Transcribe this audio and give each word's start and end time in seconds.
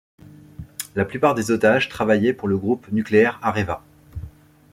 La 0.95 1.05
plupart 1.05 1.35
des 1.35 1.51
otages 1.51 1.87
travaillaient 1.87 2.33
pour 2.33 2.47
le 2.47 2.57
groupe 2.57 2.91
nucléaire 2.91 3.37
Areva. 3.43 3.83